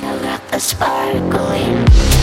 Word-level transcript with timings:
I 0.00 0.16
got 0.22 0.48
the 0.52 0.60
sparkling. 0.60 2.17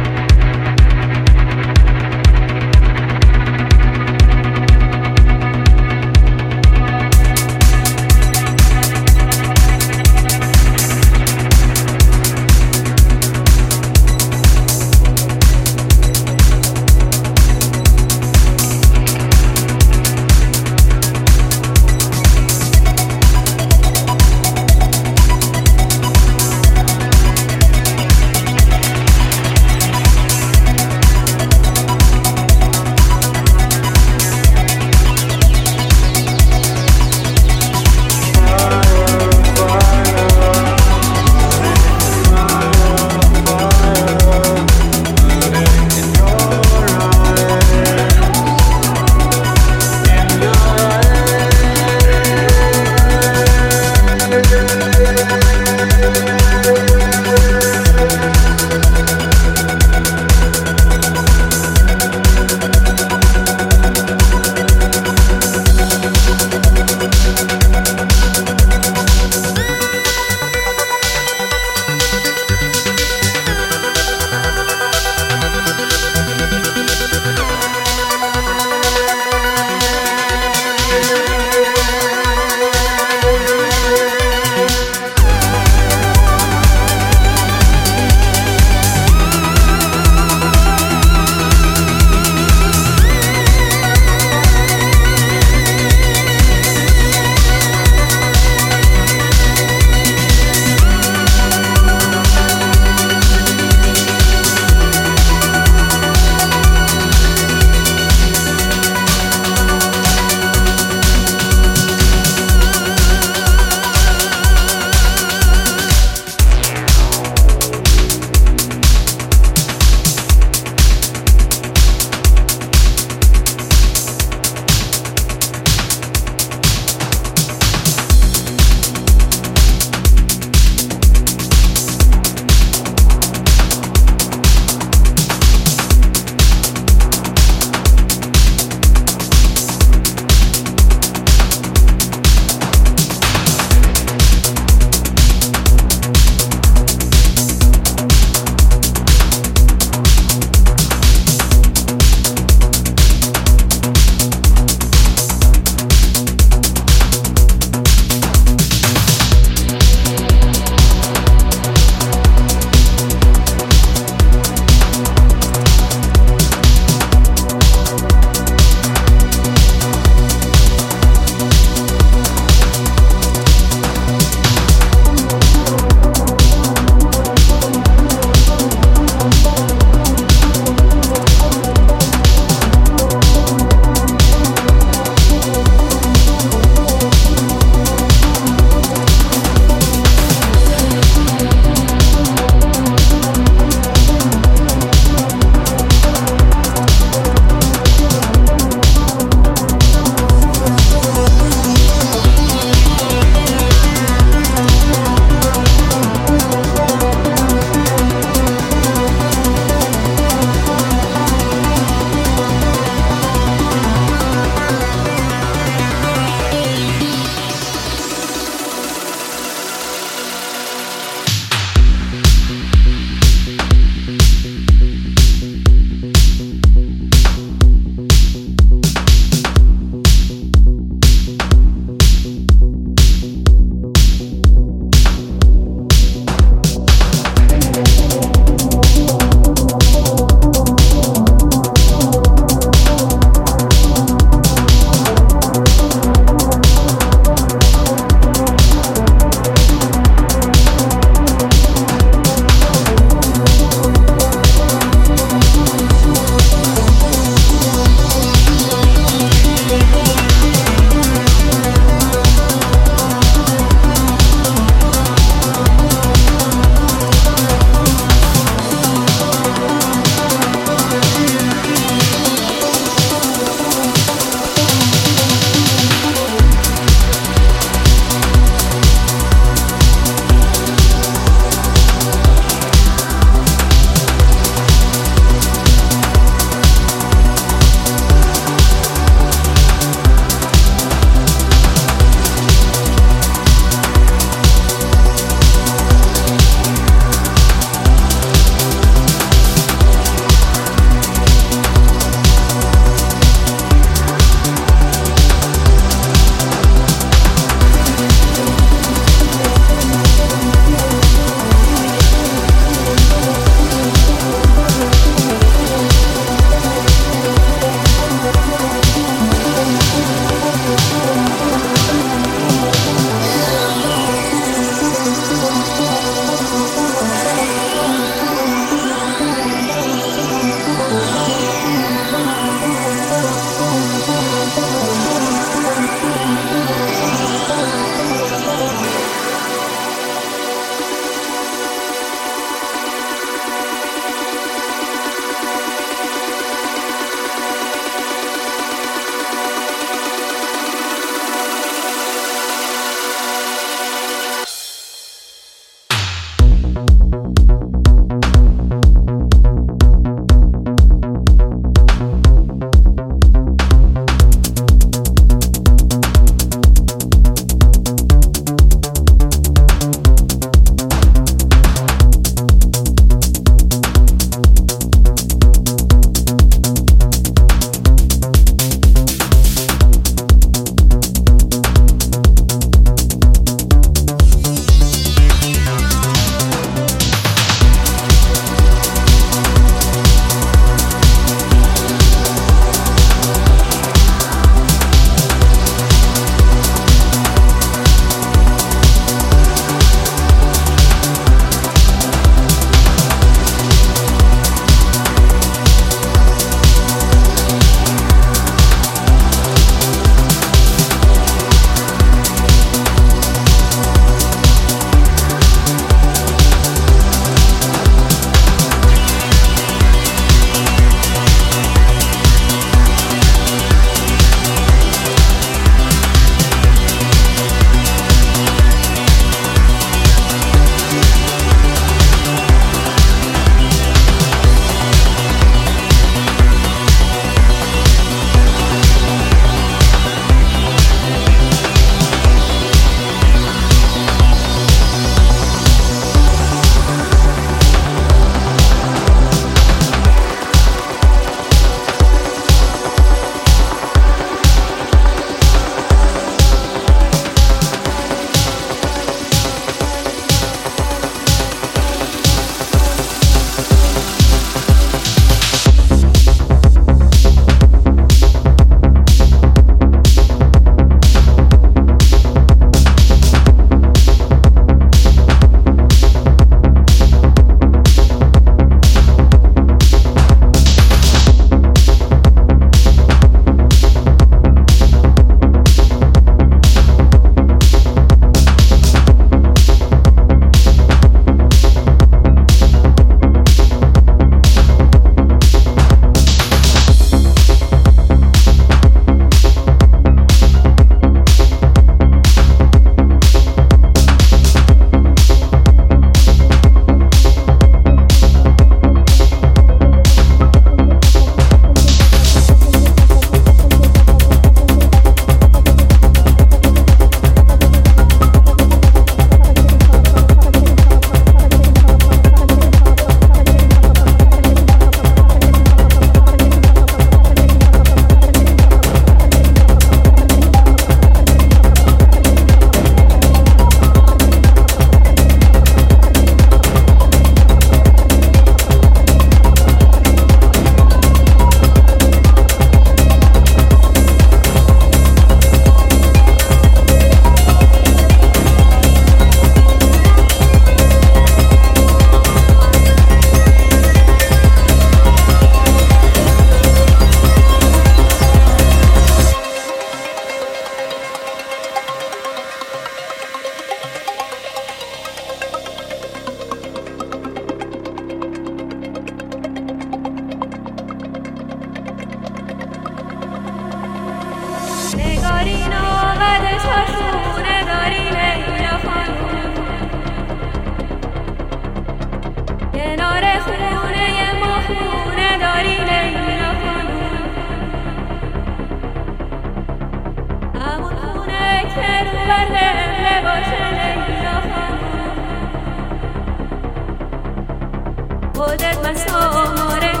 خودت 598.51 598.77
مساماره 598.85 600.00